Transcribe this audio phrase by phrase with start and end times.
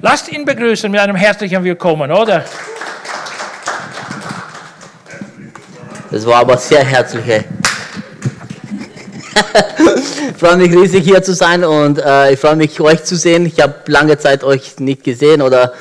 [0.00, 2.44] Lasst ihn begrüßen mit einem herzlichen Willkommen, oder?
[6.08, 7.44] Das war aber sehr herzliche.
[10.30, 13.46] ich freue mich riesig hier zu sein und äh, ich freue mich euch zu sehen.
[13.46, 15.72] Ich habe lange Zeit euch nicht gesehen oder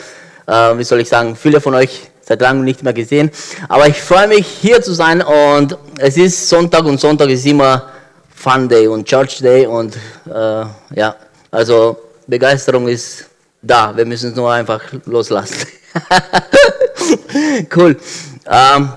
[0.47, 3.29] äh, wie soll ich sagen, viele von euch seit langem nicht mehr gesehen.
[3.69, 7.91] Aber ich freue mich hier zu sein und es ist Sonntag und Sonntag ist immer
[8.35, 9.95] Fun Day und Church Day und
[10.25, 10.65] äh,
[10.95, 11.15] ja,
[11.51, 13.26] also Begeisterung ist
[13.61, 13.95] da.
[13.95, 15.67] Wir müssen es nur einfach loslassen.
[17.75, 17.97] cool.
[18.45, 18.89] Ähm,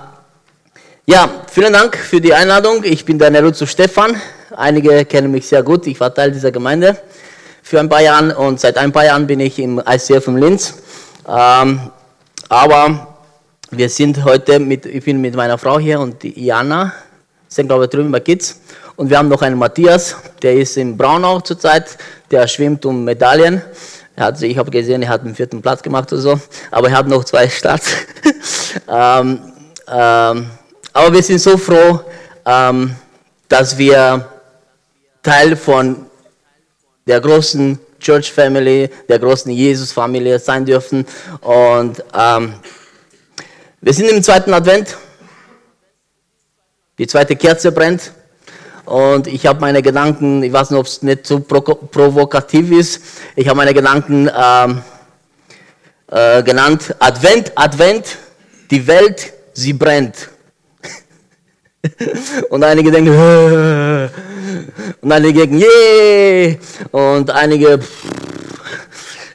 [1.05, 2.83] ja, vielen Dank für die Einladung.
[2.83, 4.19] Ich bin der Neruzzo Stefan.
[4.55, 5.87] Einige kennen mich sehr gut.
[5.87, 6.97] Ich war Teil dieser Gemeinde
[7.63, 10.75] für ein paar Jahre und seit ein paar Jahren bin ich im ICF in Linz.
[11.27, 11.91] Ähm,
[12.49, 13.07] aber
[13.71, 16.93] wir sind heute mit, ich bin mit meiner Frau hier und Jana,
[17.47, 18.59] sind glaube ich drüben bei Kids.
[18.97, 21.97] Und wir haben noch einen Matthias, der ist in Braunau zurzeit,
[22.29, 23.61] der schwimmt um Medaillen.
[24.15, 26.97] Er hat, ich habe gesehen, er hat den vierten Platz gemacht oder so, aber er
[26.97, 27.91] hat noch zwei Starts.
[28.87, 29.39] ähm,
[29.87, 30.49] ähm,
[30.93, 32.01] aber wir sind so froh,
[32.45, 32.95] ähm,
[33.47, 34.27] dass wir
[35.23, 36.05] Teil von
[37.07, 41.05] der großen Church Family, der großen Jesus-Familie sein dürfen.
[41.41, 42.55] Und ähm,
[43.79, 44.97] wir sind im zweiten Advent.
[46.97, 48.11] Die zweite Kerze brennt.
[48.91, 53.01] Und ich habe meine Gedanken, ich weiß nicht, ob es nicht so provokativ ist,
[53.37, 54.81] ich habe meine Gedanken ähm,
[56.07, 58.17] äh, genannt, Advent, Advent,
[58.69, 60.27] die Welt, sie brennt.
[62.49, 63.11] Und einige denken,
[65.01, 66.57] und einige denken, yeah,
[66.91, 67.79] und einige,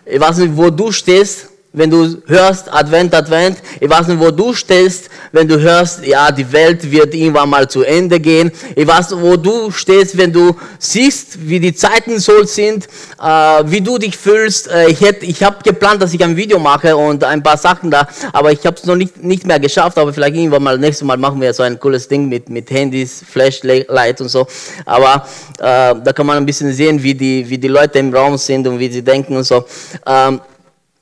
[0.04, 3.58] ich weiß nicht, wo du stehst, wenn du hörst Advent, Advent.
[3.78, 7.68] Ich weiß nicht, wo du stehst, wenn du hörst, ja, die Welt wird irgendwann mal
[7.68, 8.50] zu Ende gehen.
[8.74, 12.86] Ich weiß, wo du stehst, wenn du siehst, wie die Zeiten so sind,
[13.22, 13.26] äh,
[13.66, 14.68] wie du dich fühlst.
[14.68, 18.08] Äh, ich ich habe geplant, dass ich ein Video mache und ein paar Sachen da,
[18.32, 19.98] aber ich habe es noch nicht, nicht mehr geschafft.
[19.98, 23.22] Aber vielleicht irgendwann mal, nächstes Mal machen wir so ein cooles Ding mit, mit Handys,
[23.30, 24.46] Flashlight und so.
[24.86, 25.26] Aber
[25.58, 28.66] äh, da kann man ein bisschen sehen, wie die, wie die Leute im Raum sind
[28.66, 29.66] und wie sie denken und so.
[30.06, 30.40] Ähm,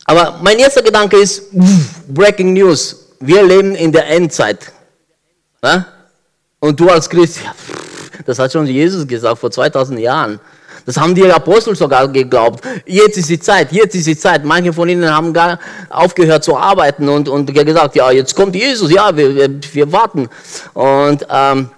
[0.05, 1.45] aber mein erster Gedanke ist,
[2.09, 4.73] Breaking News, wir leben in der Endzeit.
[6.61, 7.41] Und du als Christ,
[8.27, 10.41] das hat schon Jesus gesagt vor 2000 Jahren.
[10.87, 12.63] Das haben die Apostel sogar geglaubt.
[12.85, 14.45] Jetzt ist die Zeit, jetzt ist die Zeit.
[14.45, 18.91] Manche von ihnen haben gar aufgehört zu arbeiten und, und gesagt, ja, jetzt kommt Jesus,
[18.91, 20.29] ja, wir, wir, wir warten.
[20.75, 21.71] Und ähm,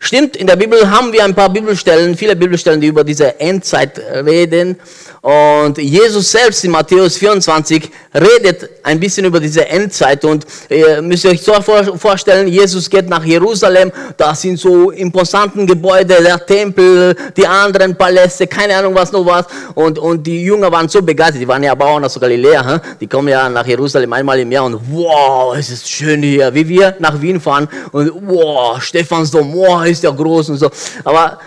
[0.00, 3.98] stimmt, in der Bibel haben wir ein paar Bibelstellen, viele Bibelstellen, die über diese Endzeit
[3.98, 4.80] reden.
[5.22, 11.24] Und Jesus selbst in Matthäus 24 redet ein bisschen über diese Endzeit und ihr müsst
[11.24, 11.52] euch so
[11.96, 18.48] vorstellen, Jesus geht nach Jerusalem, da sind so imposanten Gebäude, der Tempel, die anderen Paläste,
[18.48, 19.46] keine Ahnung was noch was.
[19.76, 23.28] Und, und die Jünger waren so begeistert, die waren ja Bauern aus Galiläa, die kommen
[23.28, 27.20] ja nach Jerusalem einmal im Jahr und wow, es ist schön hier, wie wir nach
[27.22, 27.68] Wien fahren.
[27.92, 30.68] Und wow, Stephansdom, wow, ist der groß und so,
[31.04, 31.38] aber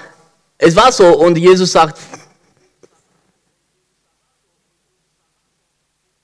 [0.58, 1.98] es war so und Jesus sagt,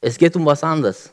[0.02, 1.12] Es geht um was anderes.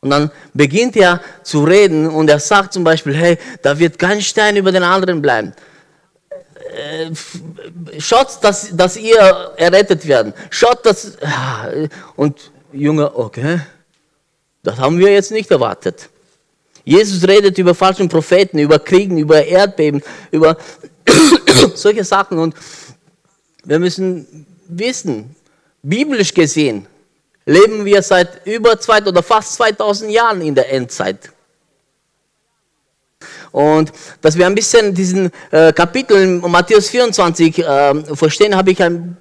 [0.00, 4.20] Und dann beginnt er zu reden und er sagt zum Beispiel, hey, da wird kein
[4.20, 5.54] Stein über den anderen bleiben.
[6.74, 9.18] Äh, schaut, dass, dass ihr
[9.56, 10.34] errettet werden.
[10.50, 11.16] Schaut, dass...
[12.16, 13.60] Und Jünger, okay,
[14.62, 16.08] das haben wir jetzt nicht erwartet.
[16.84, 20.56] Jesus redet über falschen Propheten, über Kriegen, über Erdbeben, über
[21.74, 22.38] solche Sachen.
[22.38, 22.54] Und
[23.64, 25.34] wir müssen wissen,
[25.82, 26.86] biblisch gesehen,
[27.46, 31.30] leben wir seit über zwei oder fast 2000 Jahren in der Endzeit.
[33.52, 39.16] Und dass wir ein bisschen diesen äh, Kapitel Matthäus 24 äh, verstehen, habe ich eine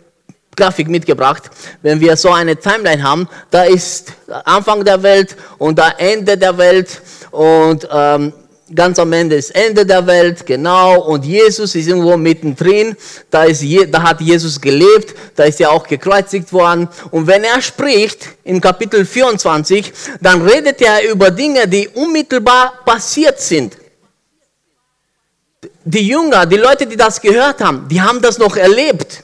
[0.56, 1.50] Grafik mitgebracht.
[1.82, 4.14] Wenn wir so eine Timeline haben, da ist
[4.46, 7.02] Anfang der Welt und da Ende der Welt
[7.32, 8.34] und ähm,
[8.76, 12.96] ganz am Ende ist Ende der Welt, genau, und Jesus ist irgendwo mittendrin,
[13.30, 17.62] da, ist, da hat Jesus gelebt, da ist er auch gekreuzigt worden, und wenn er
[17.62, 23.78] spricht, im Kapitel 24, dann redet er über Dinge, die unmittelbar passiert sind.
[25.86, 29.24] Die Jünger, die Leute, die das gehört haben, die haben das noch erlebt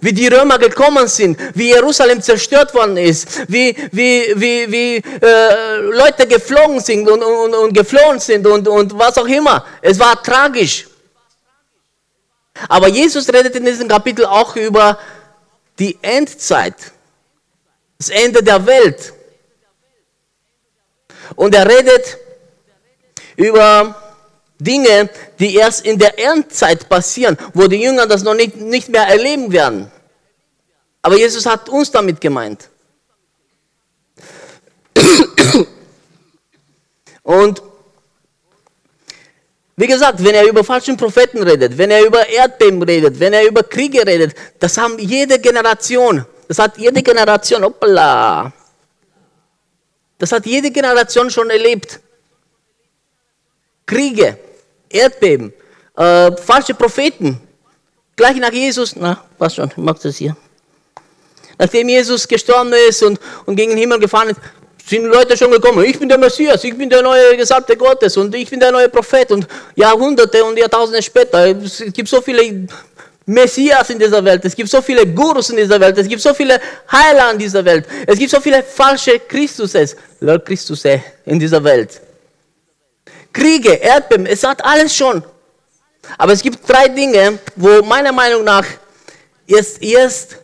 [0.00, 5.76] wie die Römer gekommen sind, wie Jerusalem zerstört worden ist, wie, wie, wie, wie äh,
[5.76, 9.64] Leute geflogen sind und, und, und geflohen sind und, und was auch immer.
[9.80, 10.86] Es war tragisch.
[12.68, 14.98] Aber Jesus redet in diesem Kapitel auch über
[15.78, 16.74] die Endzeit,
[17.98, 19.12] das Ende der Welt.
[21.34, 22.18] Und er redet
[23.36, 24.05] über
[24.58, 29.06] Dinge, die erst in der Endzeit passieren, wo die Jünger das noch nicht, nicht mehr
[29.06, 29.90] erleben werden.
[31.02, 32.68] Aber Jesus hat uns damit gemeint.
[37.22, 37.62] Und
[39.76, 43.46] wie gesagt, wenn er über falschen Propheten redet, wenn er über Erdbeben redet, wenn er
[43.46, 48.52] über Kriege redet, das haben jede Generation, das hat jede Generation, hoppala,
[50.18, 52.00] das hat jede Generation schon erlebt.
[53.84, 54.38] Kriege,
[54.88, 55.52] Erdbeben,
[55.96, 57.40] äh, falsche Propheten.
[58.14, 60.36] Gleich nach Jesus, na, was schon, ich mag das hier.
[61.58, 64.40] Nachdem Jesus gestorben ist und, und gegen den Himmel gefahren ist,
[64.88, 68.34] sind Leute schon gekommen, ich bin der Messias, ich bin der neue Gesalbte Gottes und
[68.34, 72.68] ich bin der neue Prophet und Jahrhunderte und Jahrtausende später, es gibt so viele
[73.24, 76.32] Messias in dieser Welt, es gibt so viele Gurus in dieser Welt, es gibt so
[76.32, 76.60] viele
[76.90, 82.00] Heiler in dieser Welt, es gibt so viele falsche Christuses, Lord Christusse in dieser Welt.
[83.36, 85.22] Kriege, Erdbeben, es hat alles schon.
[86.16, 88.64] Aber es gibt drei Dinge, wo meiner Meinung nach
[89.46, 90.38] erst, erst,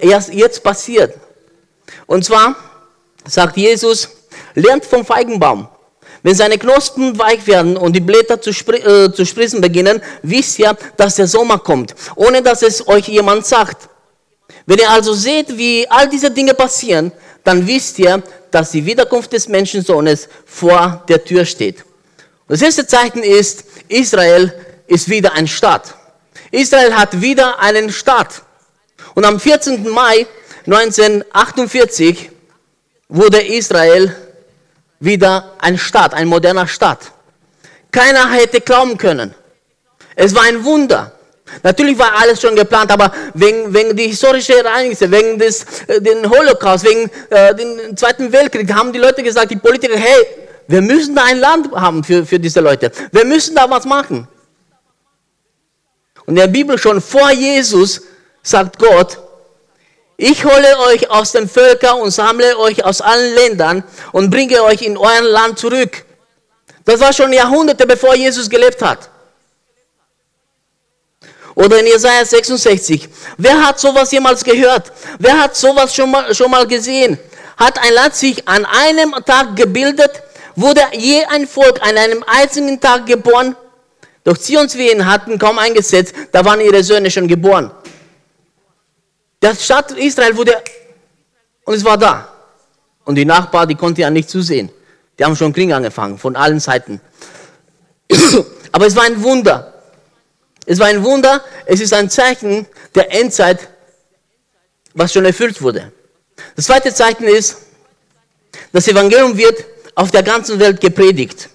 [0.00, 1.14] erst jetzt passiert.
[2.06, 2.56] Und zwar
[3.24, 4.08] sagt Jesus,
[4.54, 5.68] lernt vom Feigenbaum.
[6.24, 10.58] Wenn seine Knospen weich werden und die Blätter zu, spr äh, zu sprießen beginnen, wisst
[10.58, 13.88] ihr, dass der Sommer kommt, ohne dass es euch jemand sagt.
[14.66, 17.12] Wenn ihr also seht, wie all diese Dinge passieren,
[17.44, 21.84] dann wisst ihr, dass die Wiederkunft des Menschensohnes vor der Tür steht.
[22.48, 24.52] Das erste Zeichen ist, Israel
[24.86, 25.94] ist wieder ein Staat.
[26.50, 28.42] Israel hat wieder einen Staat.
[29.14, 29.88] Und am 14.
[29.88, 30.26] Mai
[30.66, 32.30] 1948
[33.08, 34.14] wurde Israel
[35.00, 37.12] wieder ein Staat, ein moderner Staat.
[37.90, 39.34] Keiner hätte glauben können.
[40.14, 41.17] Es war ein Wunder.
[41.62, 46.28] Natürlich war alles schon geplant, aber wegen, wegen die historischen Ereignisse, wegen des äh, den
[46.28, 50.26] Holocaust, wegen äh, den Zweiten Weltkrieg, haben die Leute gesagt, die Politiker, hey,
[50.66, 52.92] wir müssen da ein Land haben für, für diese Leute.
[53.12, 54.28] Wir müssen da was machen.
[56.26, 58.02] Und in der Bibel schon vor Jesus
[58.42, 59.18] sagt Gott,
[60.18, 64.82] ich hole euch aus den Völkern und sammle euch aus allen Ländern und bringe euch
[64.82, 66.04] in euer Land zurück.
[66.84, 69.08] Das war schon Jahrhunderte, bevor Jesus gelebt hat.
[71.58, 73.08] Oder in Jesaja 66.
[73.36, 74.92] Wer hat sowas jemals gehört?
[75.18, 77.18] Wer hat sowas schon mal, schon mal gesehen?
[77.56, 80.22] Hat ein Land sich an einem Tag gebildet?
[80.54, 83.56] Wurde je ein Volk an einem einzigen Tag geboren?
[84.22, 87.72] Doch Zionswehen hatten kaum eingesetzt, da waren ihre Söhne schon geboren.
[89.42, 90.54] Der Stadt Israel wurde,
[91.64, 92.28] und es war da.
[93.04, 94.70] Und die Nachbarn, die konnten ja nicht zusehen.
[95.18, 97.00] Die haben schon Krieg angefangen, von allen Seiten.
[98.70, 99.77] Aber es war ein Wunder.
[100.70, 103.70] Es war ein Wunder, es ist ein Zeichen der Endzeit,
[104.92, 105.90] was schon erfüllt wurde.
[106.56, 107.56] Das zweite Zeichen ist,
[108.70, 111.48] das Evangelium wird auf der ganzen Welt gepredigt.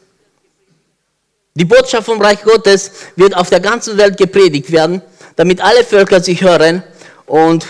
[1.54, 5.04] Die Botschaft vom Reich Gottes wird auf der ganzen Welt gepredigt werden,
[5.36, 6.81] damit alle Völker sich hören
[7.27, 7.68] und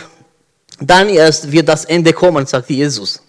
[0.79, 3.21] dann erst wird das Ende kommen, sagt Jesus.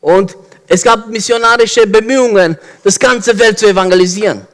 [0.00, 4.46] Und es gab missionarische Bemühungen, das ganze Welt zu evangelisieren.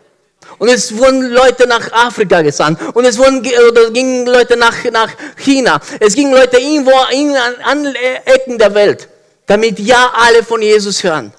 [0.58, 2.80] Und es wurden Leute nach Afrika gesandt.
[2.94, 5.80] Und es wurden, oder gingen Leute nach, nach China.
[6.00, 7.94] Es gingen Leute irgendwo in, an
[8.24, 9.08] Ecken der Welt,
[9.46, 11.32] damit ja alle von Jesus hören.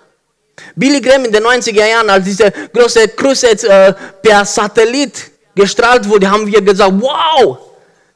[0.75, 6.29] Billy Graham in den 90er Jahren, als diese große Crusade äh, per Satellit gestrahlt wurde,
[6.29, 7.57] haben wir gesagt, wow,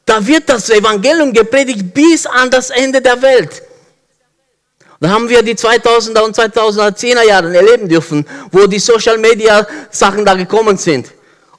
[0.06, 3.62] da wird das Evangelium gepredigt bis an das Ende der Welt.
[5.02, 10.24] Da haben wir die 2000er und 2010er Jahre erleben dürfen, wo die Social Media Sachen
[10.24, 11.08] da gekommen sind.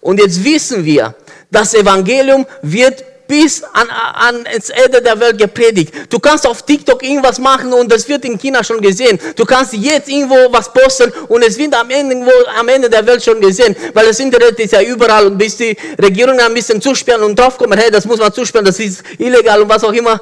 [0.01, 1.13] Und jetzt wissen wir,
[1.51, 5.93] das Evangelium wird bis an, an ins Ende der Welt gepredigt.
[6.09, 9.19] Du kannst auf TikTok irgendwas machen und das wird in China schon gesehen.
[9.35, 12.25] Du kannst jetzt irgendwo was posten und es wird am Ende,
[12.57, 15.77] am Ende der Welt schon gesehen, weil das Internet ist ja überall und bis die
[16.01, 19.69] Regierung ein bisschen zusperren und draufkommen, hey, das muss man zusperren, das ist illegal und
[19.69, 20.21] was auch immer.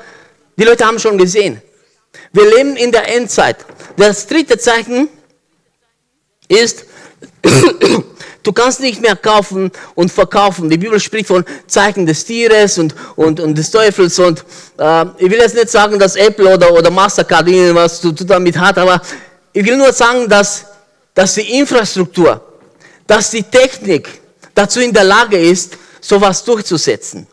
[0.56, 1.61] Die Leute haben schon gesehen.
[2.33, 3.57] Wir leben in der Endzeit.
[3.97, 5.09] Das dritte Zeichen
[6.49, 6.85] ist,
[8.43, 10.71] Du kannst nicht mehr kaufen und verkaufen.
[10.71, 14.19] Die Bibel spricht von Zeichen des Tieres und, und, und des Teufels.
[14.19, 14.45] Und
[14.79, 18.57] äh, ich will jetzt nicht sagen, dass Apple oder, oder Mastercard irgendwas zu tun damit
[18.57, 19.00] hat, aber
[19.52, 20.64] ich will nur sagen, dass,
[21.12, 22.40] dass die Infrastruktur,
[23.07, 24.09] dass die Technik
[24.55, 27.26] dazu in der Lage ist, sowas durchzusetzen.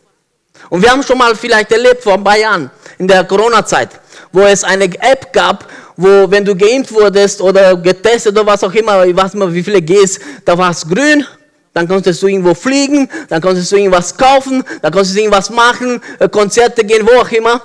[0.68, 3.88] Und wir haben schon mal vielleicht erlebt vor ein paar Jahren in der Corona-Zeit,
[4.32, 5.66] wo es eine App gab,
[5.96, 9.62] wo, wenn du geimpft wurdest oder getestet oder was auch immer, ich weiß nicht wie
[9.62, 11.26] viele Gs, da war es grün,
[11.72, 16.00] dann konntest du irgendwo fliegen, dann konntest du irgendwas kaufen, dann konntest du irgendwas machen,
[16.18, 17.62] äh, Konzerte gehen, wo auch immer.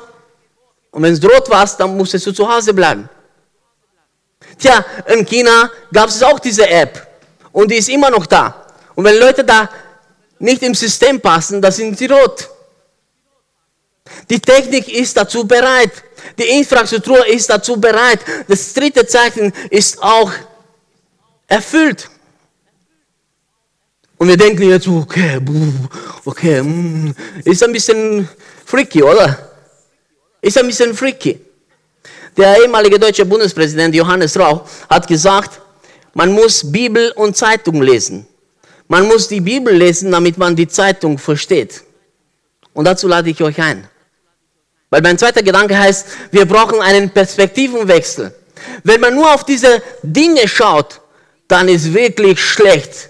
[0.92, 3.10] Und wenn es rot war, dann musstest du zu Hause bleiben.
[4.60, 7.08] Tja, in China gab es auch diese App
[7.52, 8.66] und die ist immer noch da.
[8.96, 9.70] Und wenn Leute da
[10.40, 12.50] nicht im System passen, dann sind sie rot.
[14.30, 15.92] Die Technik ist dazu bereit.
[16.38, 18.20] Die Infrastruktur ist dazu bereit.
[18.48, 20.32] Das dritte Zeichen ist auch
[21.48, 22.10] erfüllt.
[24.18, 25.40] Und wir denken jetzt, okay,
[26.24, 27.14] okay, mm,
[27.44, 28.28] ist ein bisschen
[28.66, 29.52] freaky, oder?
[30.42, 31.40] Ist ein bisschen freaky.
[32.38, 35.60] Der ehemalige deutsche Bundespräsident Johannes Rauch hat gesagt,
[36.14, 38.26] man muss Bibel und Zeitung lesen.
[38.88, 41.84] Man muss die Bibel lesen, damit man die Zeitung versteht.
[42.74, 43.88] Und dazu lade ich euch ein.
[44.94, 48.32] Weil mein zweiter Gedanke heißt, wir brauchen einen Perspektivenwechsel.
[48.84, 51.02] Wenn man nur auf diese Dinge schaut,
[51.48, 53.10] dann ist wirklich schlecht.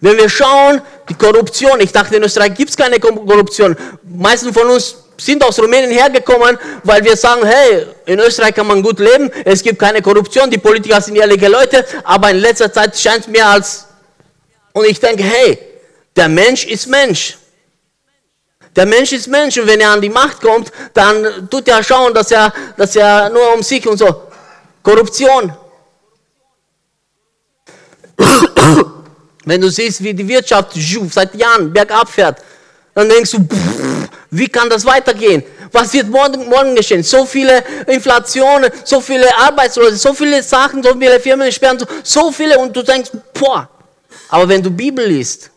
[0.00, 3.76] Wenn wir schauen, die Korruption, ich dachte in Österreich gibt es keine Korruption.
[4.02, 8.82] Meisten von uns sind aus Rumänien hergekommen, weil wir sagen, hey, in Österreich kann man
[8.82, 12.98] gut leben, es gibt keine Korruption, die Politiker sind ehrliche Leute, aber in letzter Zeit
[12.98, 13.86] scheint es mir als,
[14.72, 15.56] und ich denke, hey,
[16.16, 17.36] der Mensch ist Mensch.
[18.80, 22.14] Der Mensch ist Mensch und wenn er an die Macht kommt, dann tut er schauen,
[22.14, 24.22] dass er, dass er nur um sich und so.
[24.82, 25.52] Korruption.
[29.44, 30.72] Wenn du siehst, wie die Wirtschaft
[31.10, 32.38] seit Jahren bergab fährt,
[32.94, 33.46] dann denkst du,
[34.30, 35.42] wie kann das weitergehen?
[35.70, 37.02] Was wird morgen, morgen geschehen?
[37.02, 42.58] So viele Inflationen, so viele Arbeitslose, so viele Sachen, so viele Firmen sperren, so viele
[42.58, 43.68] und du denkst, boah.
[44.30, 45.50] Aber wenn du Bibel liest,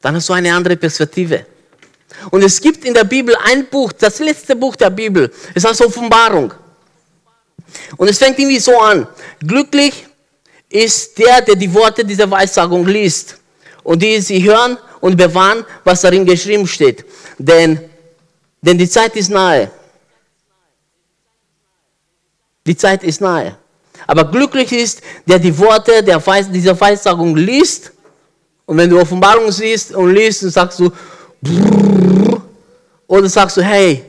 [0.00, 1.57] dann hast du eine andere Perspektive.
[2.30, 5.82] Und es gibt in der Bibel ein Buch, das letzte Buch der Bibel, es heißt
[5.82, 6.52] Offenbarung.
[7.96, 9.06] Und es fängt irgendwie so an.
[9.40, 10.06] Glücklich
[10.68, 13.36] ist der, der die Worte dieser Weissagung liest
[13.82, 17.04] und die sie hören und bewahren, was darin geschrieben steht.
[17.38, 17.80] Denn,
[18.60, 19.70] denn die Zeit ist nahe.
[22.66, 23.56] Die Zeit ist nahe.
[24.06, 27.92] Aber glücklich ist, der die Worte der Weis, dieser Weissagung liest.
[28.66, 30.92] Und wenn du Offenbarung siehst und liest, dann sagst du,
[33.06, 34.04] oder sagst du, hey,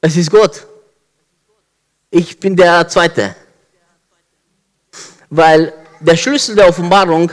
[0.00, 0.66] es ist Gott.
[2.10, 3.34] Ich bin der Zweite.
[5.28, 7.30] Weil der Schlüssel der Offenbarung,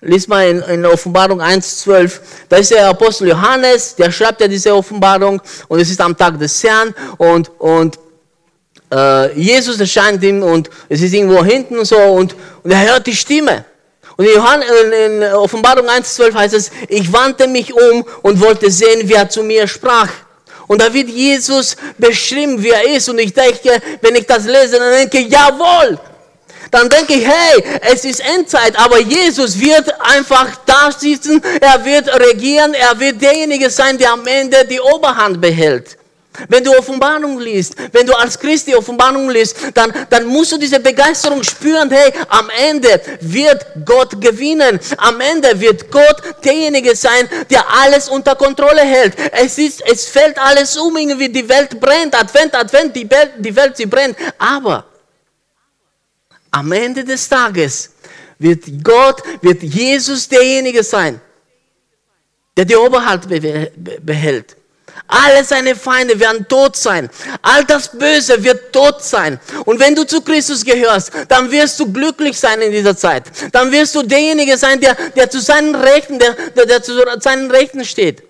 [0.00, 4.74] liest mal in, in Offenbarung 1,12, da ist der Apostel Johannes, der schreibt ja diese
[4.74, 7.98] Offenbarung und es ist am Tag des Herrn und, und
[8.92, 13.06] äh, Jesus erscheint ihm und es ist irgendwo hinten und so und, und er hört
[13.06, 13.64] die Stimme.
[14.16, 19.02] Und in, Johann, in Offenbarung 1,12 heißt es, ich wandte mich um und wollte sehen,
[19.04, 20.08] wer zu mir sprach.
[20.66, 23.08] Und da wird Jesus beschrieben, wie er ist.
[23.08, 25.98] Und ich denke, wenn ich das lese, dann denke ich, jawohl,
[26.70, 32.08] dann denke ich, hey, es ist Endzeit, aber Jesus wird einfach da sitzen, er wird
[32.18, 35.98] regieren, er wird derjenige sein, der am Ende die Oberhand behält.
[36.48, 40.58] Wenn du Offenbarung liest, wenn du als Christ die Offenbarung liest, dann, dann musst du
[40.58, 44.80] diese Begeisterung spüren, hey, am Ende wird Gott gewinnen.
[44.96, 49.14] Am Ende wird Gott derjenige sein, der alles unter Kontrolle hält.
[49.32, 53.54] Es, ist, es fällt alles um, irgendwie die Welt brennt, Advent, Advent, die Welt, die
[53.54, 54.16] Welt, sie brennt.
[54.38, 54.86] Aber
[56.50, 57.90] am Ende des Tages
[58.38, 61.20] wird Gott, wird Jesus derjenige sein,
[62.56, 63.22] der die Oberhalt
[64.00, 64.56] behält.
[65.12, 67.10] Alle seine Feinde werden tot sein.
[67.42, 69.38] All das Böse wird tot sein.
[69.66, 73.24] Und wenn du zu Christus gehörst, dann wirst du glücklich sein in dieser Zeit.
[73.52, 77.50] Dann wirst du derjenige sein, der, der zu seinen Rechten, der, der, der zu seinen
[77.50, 78.22] Rechten steht.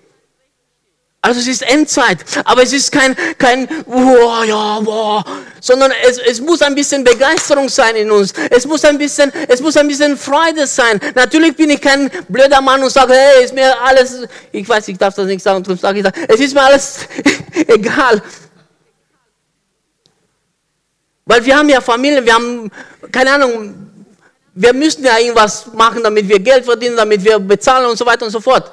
[1.21, 5.23] Also es ist Endzeit, aber es ist kein, kein, oh, ja, boah,
[5.63, 8.33] sondern es, es muss ein bisschen Begeisterung sein in uns.
[8.49, 10.99] Es muss ein bisschen, es muss ein bisschen Freude sein.
[11.15, 14.97] Natürlich bin ich kein blöder Mann und sage, hey, ist mir alles, ich weiß, ich
[14.97, 17.07] darf das nicht sagen, darum sage ich es ist mir alles
[17.67, 18.21] egal.
[21.25, 22.69] Weil wir haben ja Familie, wir haben,
[23.09, 23.73] keine Ahnung,
[24.53, 28.25] wir müssen ja irgendwas machen, damit wir Geld verdienen, damit wir bezahlen und so weiter
[28.25, 28.69] und so fort.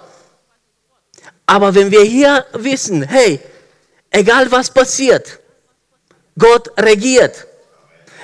[1.47, 3.39] Aber wenn wir hier wissen, hey,
[4.11, 5.40] egal was passiert,
[6.39, 7.47] Gott regiert.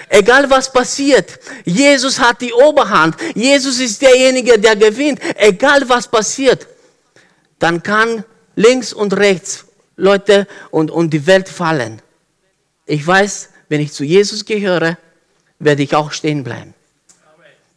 [0.09, 3.17] Egal was passiert, Jesus hat die Oberhand.
[3.35, 5.21] Jesus ist derjenige, der gewinnt.
[5.37, 6.67] Egal was passiert,
[7.59, 9.65] dann kann links und rechts
[9.97, 12.01] Leute und, und die Welt fallen.
[12.85, 14.97] Ich weiß, wenn ich zu Jesus gehöre,
[15.59, 16.76] werde ich auch stehen bleiben.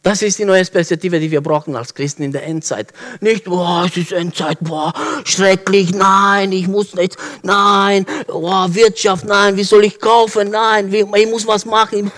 [0.02, 2.92] Das ist die neue Perspektive, die wir brauchen als Christen in der Endzeit.
[3.20, 9.58] Nicht, boah, es ist Endzeit, boah, schrecklich, nein, ich muss nicht, nein, boah, Wirtschaft, nein,
[9.58, 12.10] wie soll ich kaufen, nein, ich muss was machen.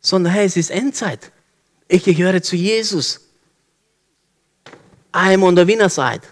[0.00, 1.30] Sondern, hey, es ist Endzeit.
[1.88, 3.20] Ich gehöre zu Jesus.
[5.14, 6.22] I am on the winner side.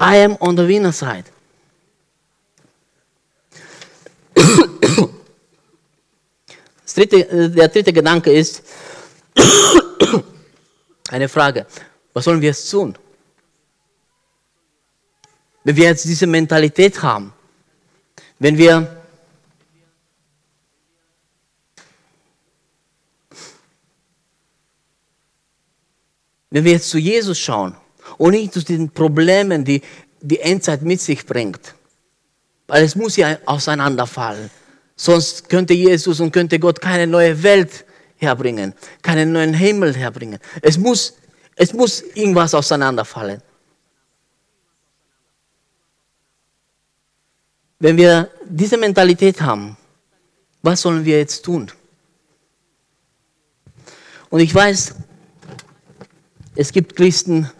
[0.00, 1.24] I am on the winner side.
[6.94, 8.62] Dritte, äh, der dritte Gedanke ist
[11.10, 11.66] eine Frage.
[12.12, 12.96] Was sollen wir jetzt tun?
[15.64, 17.32] Wenn wir jetzt diese Mentalität haben,
[18.38, 19.02] wenn wir
[26.50, 27.76] wenn wir jetzt zu Jesus schauen
[28.18, 29.80] und nicht zu den Problemen, die
[30.20, 31.74] die Endzeit mit sich bringt,
[32.66, 34.50] weil es muss ja auseinanderfallen.
[35.02, 37.84] Sonst könnte Jesus und könnte Gott keine neue Welt
[38.18, 40.38] herbringen, keinen neuen Himmel herbringen.
[40.60, 41.14] Es muss,
[41.56, 43.42] es muss irgendwas auseinanderfallen.
[47.80, 49.76] Wenn wir diese Mentalität haben,
[50.62, 51.72] was sollen wir jetzt tun?
[54.30, 54.94] Und ich weiß,
[56.54, 57.50] es gibt Christen,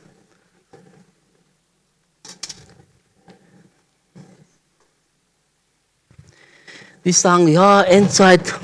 [7.04, 8.54] die sagen, ja, Endzeit.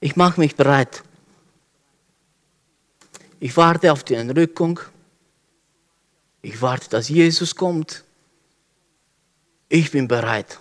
[0.00, 1.02] Ich mache mich bereit.
[3.40, 4.80] Ich warte auf die Entrückung.
[6.42, 8.04] Ich warte, dass Jesus kommt.
[9.68, 10.58] Ich bin bereit.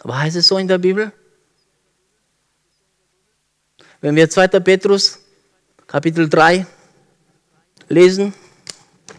[0.00, 1.10] Aber heißt es so in der Bibel?
[4.00, 4.48] Wenn wir 2.
[4.60, 5.18] Petrus
[5.86, 6.66] Kapitel 3
[7.88, 8.34] lesen,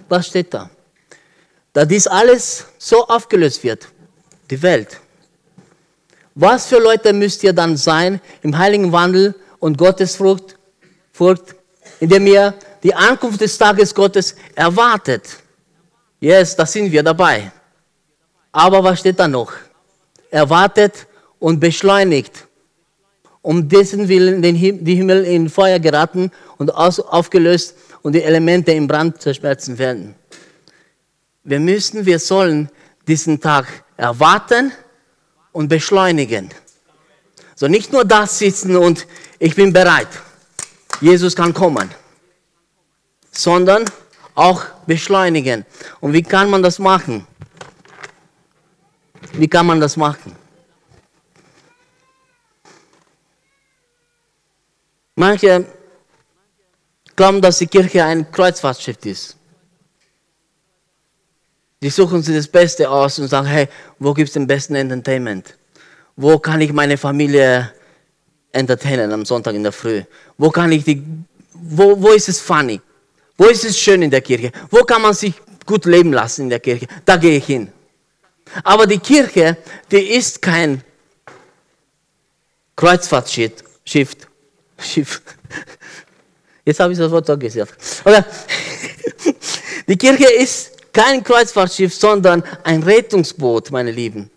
[0.10, 0.70] was steht da?
[1.74, 3.88] Da dies alles so aufgelöst wird,
[4.50, 5.00] die Welt.
[6.36, 10.58] Was für Leute müsst ihr dann sein im heiligen Wandel und Gottesfurcht,
[11.12, 11.56] Furcht,
[12.00, 15.24] indem ihr die Ankunft des Tages Gottes erwartet?
[16.20, 17.52] Yes, da sind wir dabei.
[18.52, 19.52] Aber was steht da noch?
[20.30, 21.08] Erwartet
[21.40, 22.48] und beschleunigt,
[23.42, 27.76] um dessen Willen die Himmel in Feuer geraten und aufgelöst
[28.08, 30.16] und die Elemente im Brand zerschmelzen werden.
[31.44, 32.70] Wir müssen, wir sollen
[33.06, 34.72] diesen Tag erwarten
[35.52, 36.50] und beschleunigen.
[37.54, 39.06] So nicht nur das sitzen und
[39.40, 40.08] ich bin bereit,
[41.02, 41.92] Jesus kann kommen,
[43.30, 43.84] sondern
[44.36, 45.66] auch beschleunigen.
[46.00, 47.28] Und wie kann man das machen?
[49.34, 50.34] Wie kann man das machen?
[55.14, 55.66] Manche
[57.18, 59.36] glauben, dass die Kirche ein Kreuzfahrtschiff ist.
[61.82, 63.68] Die suchen sich das Beste aus und sagen, hey,
[64.00, 65.58] wo gibt es den besten Entertainment?
[66.16, 67.74] Wo kann ich meine Familie
[68.52, 70.04] entertainen am Sonntag in der Früh?
[70.38, 71.04] Wo kann ich die,
[71.54, 72.82] wo, wo ist es funny?
[73.38, 74.52] Wo ist es schön in der Kirche?
[74.72, 75.34] Wo kann man sich
[75.66, 76.88] gut leben lassen in der Kirche?
[77.06, 77.72] Da gehe ich hin.
[78.64, 79.58] Aber die Kirche,
[79.92, 80.84] die ist kein
[82.76, 83.64] Kreuzfahrtschiff.
[83.86, 84.16] Schiff.
[84.80, 85.22] Schiff.
[86.68, 87.76] Jetzt habe ich das Wort gesagt.
[88.04, 88.26] Oder
[89.88, 94.30] die Kirche ist kein Kreuzfahrtschiff, sondern ein Rettungsboot, meine Lieben.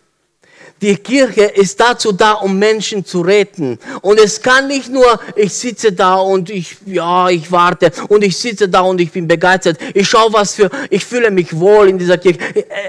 [0.82, 3.78] Die Kirche ist dazu da, um Menschen zu retten.
[4.00, 8.38] Und es kann nicht nur, ich sitze da und ich, ja, ich warte und ich
[8.38, 9.78] sitze da und ich bin begeistert.
[9.92, 12.38] Ich schaue was für, ich fühle mich wohl in dieser Kirche.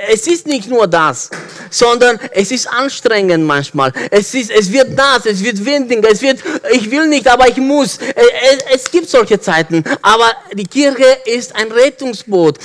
[0.10, 1.30] Es ist nicht nur das,
[1.70, 3.92] sondern es ist anstrengend manchmal.
[4.10, 6.40] Es ist, es wird nass, es wird windig, es wird,
[6.72, 7.98] ich will nicht, aber ich muss.
[7.98, 9.84] Es, es gibt solche Zeiten.
[10.02, 12.58] Aber die Kirche ist ein Rettungsboot.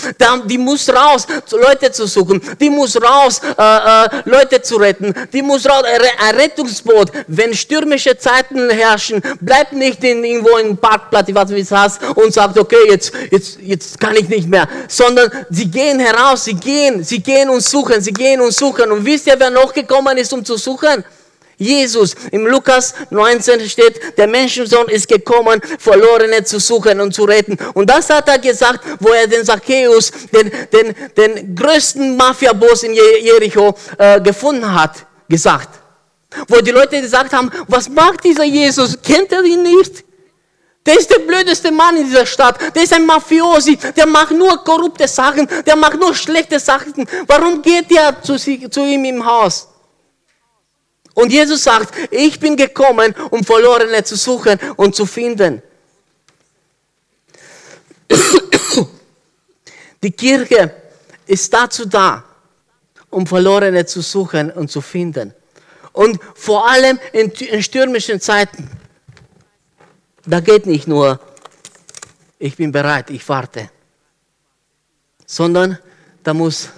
[0.44, 2.40] Die muss raus, Leute zu suchen.
[2.60, 7.10] Die muss raus, äh, äh, Leute zu retten die muss raus, ein Rettungsboot.
[7.28, 12.58] Wenn stürmische Zeiten herrschen, bleibt nicht in, irgendwo im Parkplatz, was du hast, und sagt,
[12.58, 14.68] okay, jetzt, jetzt, jetzt kann ich nicht mehr.
[14.88, 18.90] Sondern sie gehen heraus, sie gehen, sie gehen und suchen, sie gehen und suchen.
[18.90, 21.04] Und wisst ihr, wer noch gekommen ist, um zu suchen?
[21.58, 22.14] Jesus.
[22.30, 27.56] Im Lukas 19 steht, der Menschensohn ist gekommen, Verlorene zu suchen und zu retten.
[27.74, 32.94] Und das hat er gesagt, wo er den Zacchaeus, den, den, den größten Mafiaboss in
[32.94, 35.80] Jericho, äh, gefunden hat, gesagt.
[36.48, 38.98] Wo die Leute gesagt haben, was macht dieser Jesus?
[39.00, 40.04] Kennt er ihn nicht?
[40.84, 42.58] Der ist der blödeste Mann in dieser Stadt.
[42.74, 43.76] Der ist ein Mafiosi.
[43.96, 45.48] Der macht nur korrupte Sachen.
[45.66, 47.06] Der macht nur schlechte Sachen.
[47.26, 49.68] Warum geht er zu, zu ihm im Haus?
[51.16, 55.62] Und Jesus sagt, ich bin gekommen, um Verlorene zu suchen und zu finden.
[60.02, 60.74] Die Kirche
[61.26, 62.22] ist dazu da,
[63.08, 65.32] um Verlorene zu suchen und zu finden.
[65.94, 68.70] Und vor allem in, stürmischen Zeiten,
[70.26, 71.18] da geht nicht nur,
[72.38, 73.70] ich bin bereit, ich warte,
[75.24, 75.78] sondern
[76.22, 76.68] da muss,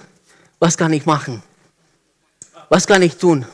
[0.60, 1.42] was kann ich machen?
[2.68, 3.44] Was kann ich tun?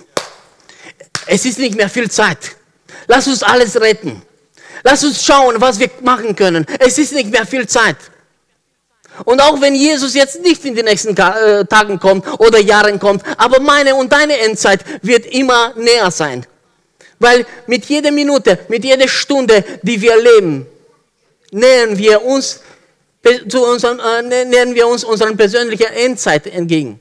[1.26, 2.56] Es ist nicht mehr viel Zeit.
[3.06, 4.22] Lass uns alles retten.
[4.82, 6.66] Lass uns schauen, was wir machen können.
[6.78, 7.96] Es ist nicht mehr viel Zeit.
[9.24, 13.22] Und auch wenn Jesus jetzt nicht in den nächsten äh, Tagen kommt oder Jahren kommt,
[13.38, 16.44] aber meine und deine Endzeit wird immer näher sein.
[17.20, 20.66] Weil mit jeder Minute, mit jeder Stunde, die wir leben,
[21.52, 22.60] nähern wir uns,
[23.48, 27.00] zu unserem, äh, nähern wir uns unseren persönlichen Endzeit entgegen.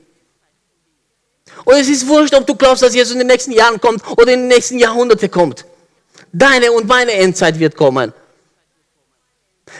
[1.64, 4.32] Und es ist wurscht, ob du glaubst, dass Jesus in den nächsten Jahren kommt oder
[4.32, 5.64] in den nächsten Jahrhunderten kommt.
[6.32, 8.12] Deine und meine Endzeit wird kommen.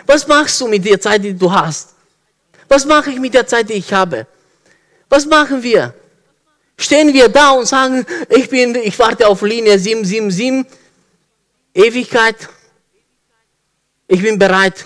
[0.06, 1.90] Was machst du mit der Zeit, die du hast?
[2.68, 4.26] Was mache ich mit der Zeit, die ich habe?
[5.08, 5.94] Was machen wir?
[6.76, 10.66] Stehen wir da und sagen, ich, bin, ich warte auf Linie 777,
[11.72, 12.48] Ewigkeit,
[14.08, 14.84] ich bin bereit.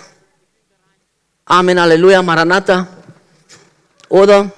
[1.45, 2.87] Amen, Halleluja, Maranatha.
[4.07, 4.51] Oder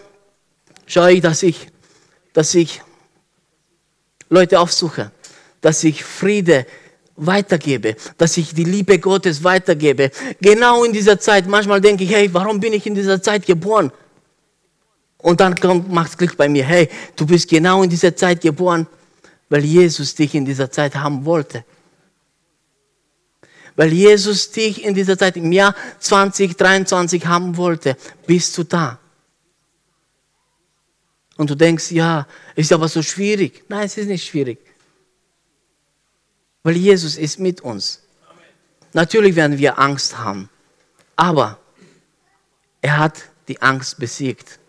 [0.86, 1.71] schaue ich, dass ich,
[2.34, 2.82] dass ich
[4.30, 5.12] Leute aufsuche,
[5.60, 6.66] dass ich Friede
[7.16, 10.12] weitergebe, dass ich die Liebe Gottes weitergebe.
[10.40, 13.92] Genau in dieser Zeit, manchmal denke ich, hey, warum bin ich in dieser Zeit geboren?
[15.18, 15.56] Und dann
[15.90, 18.88] macht es Glück bei mir, hey, du bist genau in dieser Zeit geboren,
[19.50, 21.64] weil Jesus dich in dieser Zeit haben wollte.
[23.76, 29.00] Weil Jesus dich in dieser Zeit im Jahr 2023 haben wollte, bist du da.
[31.42, 33.64] Und du denkst, ja, ist aber so schwierig.
[33.68, 34.60] Nein, es ist nicht schwierig.
[36.62, 38.04] Weil Jesus ist mit uns.
[38.94, 40.52] Natürlich werden wir Angst haben,
[41.16, 41.58] aber
[42.80, 44.60] er hat die Angst besiegt.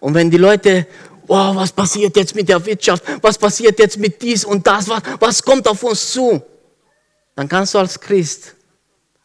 [0.00, 0.86] Und wenn die Leute,
[1.26, 3.04] oh, was passiert jetzt mit der Wirtschaft?
[3.20, 4.88] Was passiert jetzt mit dies und das?
[4.88, 6.42] Was, was kommt auf uns zu?
[7.34, 8.54] Dann kannst du als Christ,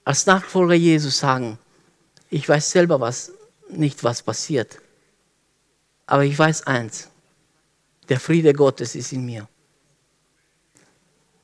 [0.04, 1.58] als Nachfolger Jesus sagen,
[2.30, 3.32] ich weiß selber was,
[3.70, 4.83] nicht, was passiert.
[6.06, 7.10] Aber ich weiß eins,
[8.10, 9.48] der Friede Gottes ist in mir.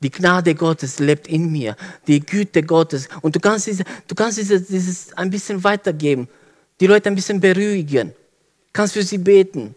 [0.01, 1.75] Die Gnade Gottes lebt in mir,
[2.07, 3.09] die Güte Gottes.
[3.21, 6.29] Und du kannst, diese, du kannst dieses, dieses ein bisschen weitergeben,
[6.79, 8.13] die Leute ein bisschen beruhigen
[8.73, 9.75] kannst für sie beten,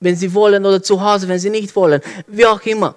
[0.00, 2.96] wenn sie wollen oder zu Hause, wenn sie nicht wollen, wie auch immer.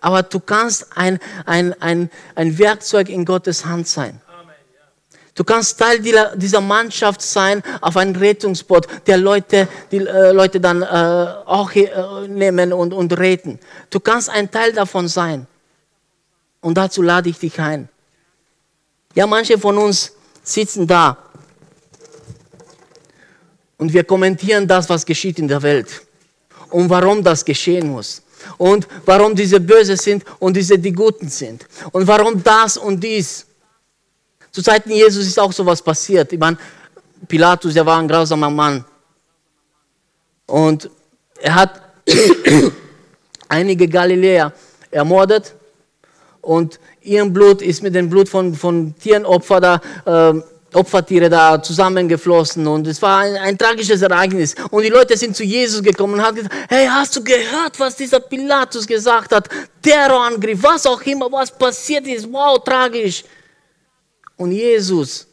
[0.00, 4.20] Aber du kannst ein, ein, ein, ein Werkzeug in Gottes Hand sein.
[5.34, 10.82] Du kannst Teil dieser Mannschaft sein auf einem Rettungsboot, der Leute, die äh, Leute dann
[10.82, 13.58] äh, auch äh, nehmen und, und retten.
[13.88, 15.46] Du kannst ein Teil davon sein.
[16.60, 17.88] Und dazu lade ich dich ein.
[19.14, 21.16] Ja, manche von uns sitzen da
[23.78, 26.02] und wir kommentieren das, was geschieht in der Welt
[26.70, 28.22] und warum das geschehen muss
[28.58, 33.46] und warum diese Böse sind und diese die Guten sind und warum das und dies.
[34.52, 36.30] Zu Zeiten Jesus ist auch sowas passiert.
[36.30, 36.58] Ich meine,
[37.26, 38.84] Pilatus, der war ein grausamer Mann
[40.46, 40.90] und
[41.40, 41.80] er hat
[43.48, 44.52] einige Galiläer
[44.90, 45.54] ermordet
[46.42, 50.40] und ihr Blut ist mit dem Blut von, von Tierenopfer da äh,
[50.74, 54.54] Opfertiere da zusammengeflossen und es war ein, ein, tragisches Ereignis.
[54.70, 57.94] Und die Leute sind zu Jesus gekommen und haben gesagt, hey, hast du gehört, was
[57.94, 59.50] dieser Pilatus gesagt hat?
[59.82, 63.22] Terrorangriff, was auch immer, was passiert ist, wow, tragisch.
[64.36, 65.26] Und Jesus,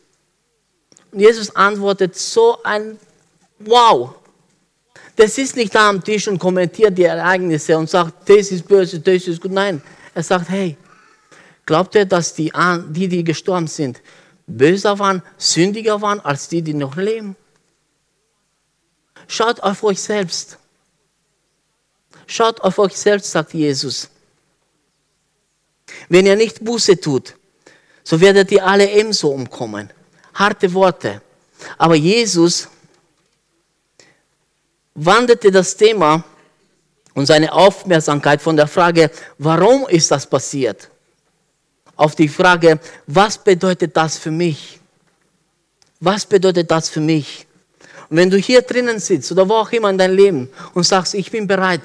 [1.11, 2.99] Jesus antwortet so ein
[3.59, 4.15] Wow.
[5.15, 8.99] Das ist nicht da am Tisch und kommentiert die Ereignisse und sagt, das ist böse,
[9.01, 9.51] das ist gut.
[9.51, 9.81] Nein,
[10.13, 10.77] er sagt, hey,
[11.65, 12.51] glaubt ihr, dass die,
[12.89, 14.01] die, die gestorben sind,
[14.47, 17.35] böser waren, sündiger waren als die, die noch leben.
[19.27, 20.57] Schaut auf euch selbst.
[22.25, 24.09] Schaut auf euch selbst, sagt Jesus.
[26.07, 27.35] Wenn ihr nicht Buße tut,
[28.09, 29.87] so werdet ihr alle ebenso umkommen.
[30.33, 31.21] Harte Worte.
[31.77, 32.67] Aber Jesus
[34.95, 36.23] wanderte das Thema
[37.13, 40.89] und seine Aufmerksamkeit von der Frage, warum ist das passiert,
[41.95, 44.79] auf die Frage, was bedeutet das für mich?
[45.99, 47.45] Was bedeutet das für mich?
[48.09, 51.13] Und wenn du hier drinnen sitzt oder wo auch immer in deinem Leben und sagst,
[51.13, 51.81] ich bin bereit,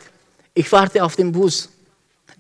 [0.55, 1.69] ich warte auf den Bus.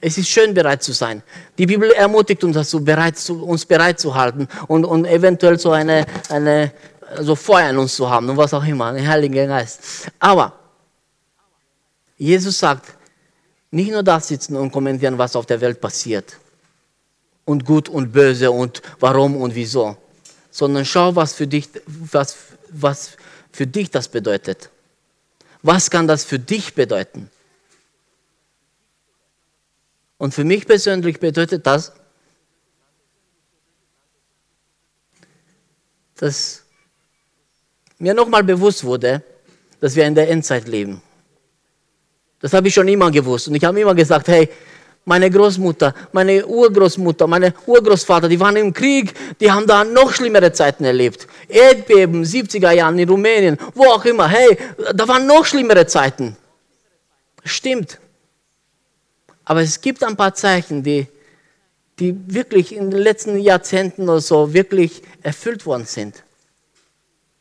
[0.06, 1.22] Es ist schön, bereit zu sein.
[1.56, 5.70] Die Bibel ermutigt uns dazu, bereit zu, uns bereit zu halten und, und eventuell so
[5.70, 6.74] eine, eine
[7.20, 9.80] so Feuer in uns zu haben und was auch immer, einen Heiligen Geist.
[10.18, 10.52] Aber
[12.18, 12.84] Jesus sagt,
[13.70, 16.36] nicht nur da sitzen und kommentieren, was auf der Welt passiert,
[17.46, 19.96] und gut und böse und warum und wieso,
[20.50, 22.36] sondern schau, was für dich, was,
[22.68, 23.16] was
[23.52, 24.68] für dich das bedeutet.
[25.62, 27.30] Was kann das für dich bedeuten?
[30.18, 31.92] Und für mich persönlich bedeutet das,
[36.16, 36.64] dass
[37.98, 39.22] mir nochmal bewusst wurde,
[39.80, 41.02] dass wir in der Endzeit leben.
[42.40, 43.48] Das habe ich schon immer gewusst.
[43.48, 44.48] Und ich habe immer gesagt, hey,
[45.04, 50.52] meine Großmutter, meine Urgroßmutter, meine Urgroßvater, die waren im Krieg, die haben da noch schlimmere
[50.52, 51.26] Zeiten erlebt.
[51.48, 54.28] Erdbeben, 70er Jahren in Rumänien, wo auch immer.
[54.28, 54.56] Hey,
[54.94, 56.36] da waren noch schlimmere Zeiten.
[57.44, 57.98] Stimmt.
[59.44, 61.06] Aber es gibt ein paar Zeichen, die,
[61.98, 66.22] die wirklich in den letzten Jahrzehnten oder so wirklich erfüllt worden sind.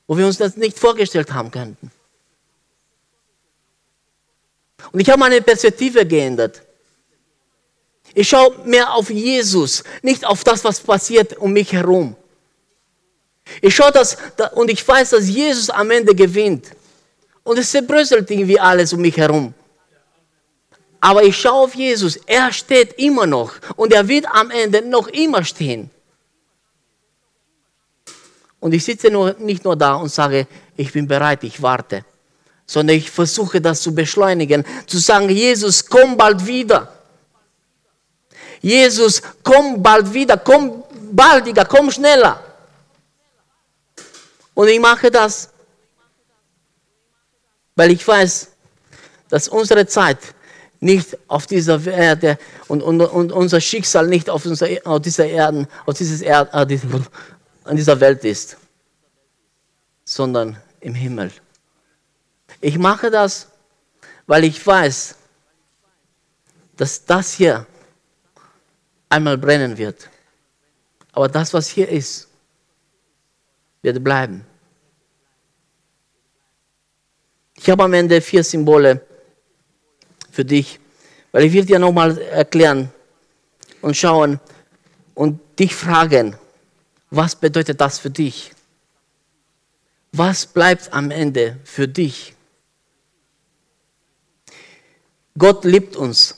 [0.08, 1.92] Wo wir uns das nicht vorgestellt haben könnten.
[4.92, 6.62] Und ich habe meine Perspektive geändert.
[8.14, 12.16] Ich schaue mehr auf Jesus, nicht auf das, was passiert um mich herum.
[13.62, 14.18] Ich schaue das
[14.54, 16.68] und ich weiß, dass Jesus am Ende gewinnt.
[17.44, 19.54] Und es zerbröselt irgendwie alles um mich herum.
[21.04, 22.16] Aber ich schaue auf Jesus.
[22.16, 23.56] Er steht immer noch.
[23.76, 25.90] Und er wird am Ende noch immer stehen.
[28.62, 32.06] Und ich sitze nur, nicht nur da und sage, ich bin bereit, ich warte.
[32.66, 34.64] Sondern ich versuche das zu beschleunigen.
[34.88, 36.90] Zu sagen, Jesus, komm bald wieder.
[38.62, 40.38] Jesus, komm bald wieder.
[40.38, 42.42] Komm baldiger, komm schneller.
[44.54, 45.50] Und ich mache das,
[47.76, 48.48] weil ich weiß,
[49.28, 50.20] dass unsere Zeit
[50.84, 55.68] nicht auf dieser Erde und, und, und unser Schicksal nicht auf, unser, auf dieser Erde,
[55.86, 56.80] auf dieses Erd, äh,
[57.64, 58.58] an dieser Welt ist,
[60.04, 61.32] sondern im Himmel.
[62.60, 63.48] Ich mache das,
[64.28, 65.16] weil ich weiß,
[66.76, 67.66] dass das hier
[69.08, 70.10] einmal brennen wird.
[71.14, 72.28] Aber das, was hier ist,
[73.82, 74.46] wird bleiben.
[77.56, 79.13] Ich habe am Ende vier Symbole
[80.34, 80.80] für dich,
[81.32, 82.90] weil ich will dir nochmal erklären
[83.82, 84.40] und schauen
[85.14, 86.36] und dich fragen,
[87.12, 88.52] was bedeutet das für dich?
[90.12, 92.34] Was bleibt am Ende für dich?
[95.38, 96.36] Gott liebt uns.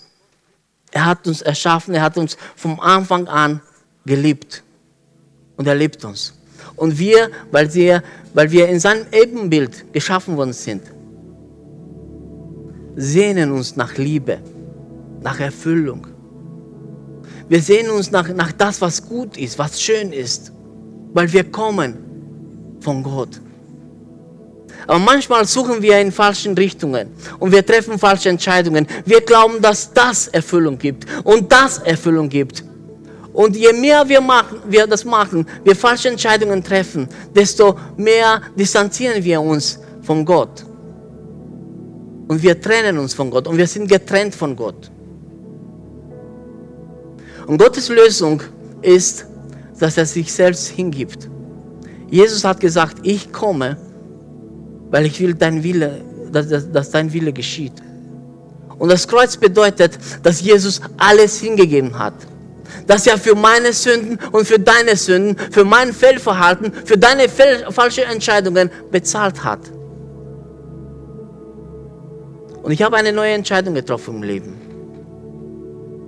[0.91, 3.61] Er hat uns erschaffen, er hat uns vom Anfang an
[4.05, 4.61] geliebt.
[5.55, 6.33] Und er liebt uns.
[6.75, 8.03] Und wir, weil wir,
[8.33, 10.83] weil wir in seinem Ebenbild geschaffen worden sind,
[12.95, 14.39] sehnen uns nach Liebe,
[15.21, 16.07] nach Erfüllung.
[17.47, 20.51] Wir sehnen uns nach, nach das, was gut ist, was schön ist,
[21.13, 21.97] weil wir kommen
[22.79, 23.41] von Gott.
[24.87, 28.87] Aber manchmal suchen wir in falschen Richtungen und wir treffen falsche Entscheidungen.
[29.05, 32.63] Wir glauben, dass das Erfüllung gibt und das Erfüllung gibt.
[33.33, 39.23] Und je mehr wir, machen, wir das machen, wir falsche Entscheidungen treffen, desto mehr distanzieren
[39.23, 40.64] wir uns von Gott.
[42.27, 44.89] Und wir trennen uns von Gott und wir sind getrennt von Gott.
[47.45, 48.41] Und Gottes Lösung
[48.81, 49.25] ist,
[49.79, 51.29] dass er sich selbst hingibt.
[52.09, 53.77] Jesus hat gesagt, ich komme,
[54.89, 57.73] weil ich will dein Wille, dass, dass, dass dein Wille geschieht.
[58.77, 62.13] Und das Kreuz bedeutet, dass Jesus alles hingegeben hat.
[62.87, 68.05] Dass er für meine Sünden und für deine Sünden, für mein Fehlverhalten, für deine falsche
[68.05, 69.59] Entscheidungen bezahlt hat.
[72.65, 74.53] Und ich habe eine neue Entscheidung getroffen im Leben.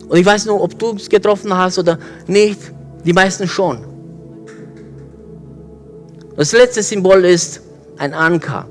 [0.09, 2.59] Und ich weiß nur, ob du es getroffen hast oder nicht.
[3.05, 3.85] Die meisten schon.
[6.35, 7.61] Das letzte Symbol ist
[7.99, 8.67] ein Anker.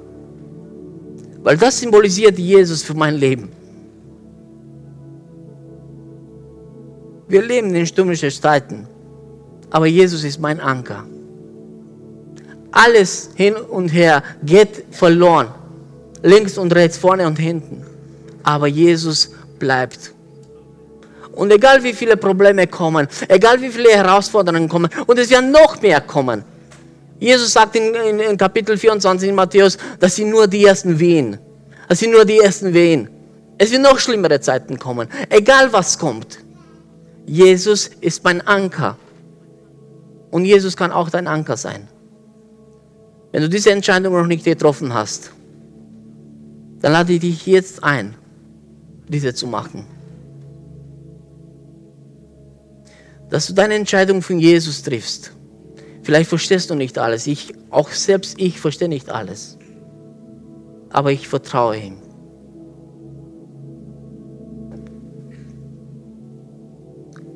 [1.45, 3.53] Weil das symbolisiert Jesus für mein Leben.
[7.29, 8.89] Wir leben in stürmischen Zeiten,
[9.71, 11.05] aber Jesus ist mein Anker.
[12.73, 15.55] Alles hin und her geht verloren
[16.23, 17.85] links und rechts, vorne und hinten.
[18.43, 20.13] Aber Jesus bleibt.
[21.33, 25.81] Und egal wie viele Probleme kommen, egal wie viele Herausforderungen kommen, und es werden noch
[25.83, 26.45] mehr kommen.
[27.19, 31.39] Jesus sagt in, in, in Kapitel 24 in Matthäus, dass sie nur die ersten wehen.
[31.89, 33.09] Dass sie nur die ersten wehen.
[33.59, 35.09] Es wird noch schlimmere Zeiten kommen.
[35.31, 36.39] Egal was kommt.
[37.27, 38.97] Jesus ist mein Anker.
[40.31, 41.89] Und Jesus kann auch dein Anker sein.
[43.33, 45.31] Wenn du diese Entscheidung noch nicht getroffen hast,
[46.81, 48.15] dann lade ich dich jetzt ein,
[49.09, 49.87] diese zu machen.
[53.31, 55.33] Dass du deine Entscheidung von Jesus triffst.
[56.03, 57.27] Vielleicht verstehst du nicht alles.
[57.27, 59.59] Ich, auch selbst ich verstehe nicht alles.
[60.91, 61.97] Aber ich vertraue ihm.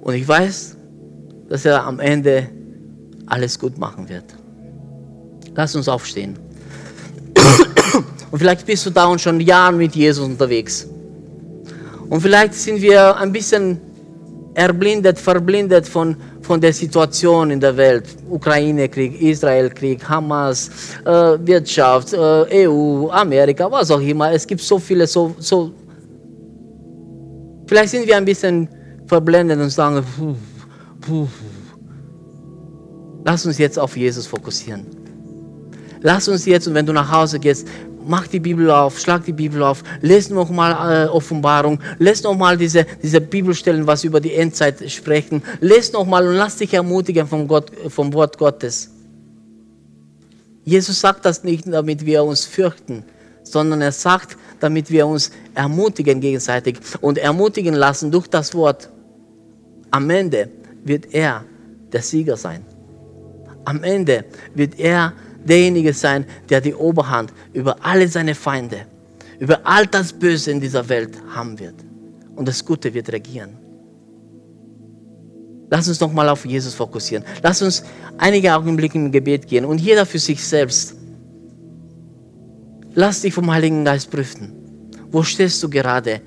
[0.02, 0.76] Und ich weiß,
[1.48, 2.48] dass er am Ende
[3.26, 4.24] alles gut machen wird.
[5.54, 6.38] Lass uns aufstehen.
[8.30, 10.86] Und vielleicht bist du da und schon Jahren mit Jesus unterwegs.
[12.08, 13.80] Und vielleicht sind wir ein bisschen
[14.54, 18.04] erblindet, verblindet von, von der Situation in der Welt.
[18.28, 20.70] Ukraine-Krieg, Israel-Krieg, Hamas,
[21.04, 24.32] äh, Wirtschaft, äh, EU, Amerika, was auch immer.
[24.32, 25.72] Es gibt so viele, so, so.
[27.66, 28.68] Vielleicht sind wir ein bisschen
[29.06, 30.34] verblendet und sagen, puh,
[31.00, 31.28] puh.
[33.24, 34.99] lass uns jetzt auf Jesus fokussieren.
[36.02, 37.66] Lass uns jetzt, und wenn du nach Hause gehst,
[38.06, 42.86] mach die Bibel auf, schlag die Bibel auf, lest nochmal äh, Offenbarung, lest nochmal diese,
[43.02, 47.70] diese Bibelstellen, was über die Endzeit sprechen, lest nochmal und lass dich ermutigen vom, Gott,
[47.88, 48.90] vom Wort Gottes.
[50.64, 53.04] Jesus sagt das nicht, damit wir uns fürchten,
[53.42, 58.90] sondern er sagt, damit wir uns ermutigen gegenseitig und ermutigen lassen durch das Wort.
[59.90, 60.48] Am Ende
[60.84, 61.44] wird er
[61.92, 62.64] der Sieger sein.
[63.64, 65.12] Am Ende wird er
[65.44, 68.86] derjenige sein, der die Oberhand über alle seine Feinde,
[69.38, 71.74] über all das Böse in dieser Welt haben wird.
[72.36, 73.56] Und das Gute wird regieren.
[75.70, 77.24] Lass uns nochmal auf Jesus fokussieren.
[77.42, 77.84] Lass uns
[78.18, 80.96] einige Augenblicke im Gebet gehen und jeder für sich selbst.
[82.94, 84.52] Lass dich vom Heiligen Geist prüfen.
[85.12, 86.20] Wo stehst du gerade?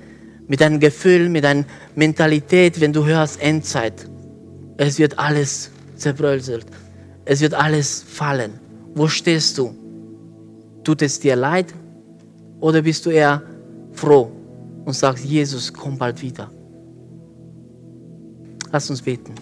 [0.48, 4.08] Mit deinem Gefühl, mit deiner Mentalität, wenn du hörst Endzeit.
[4.78, 6.66] Es wird alles zerbröselt.
[7.26, 8.63] Es wird alles fallen.
[8.94, 9.74] Wo stehst du?
[10.84, 11.74] Tut es dir leid?
[12.60, 13.42] Oder bist du eher
[13.92, 14.30] froh
[14.84, 16.50] und sagst, Jesus, komm bald wieder?
[18.70, 19.34] Lass uns beten.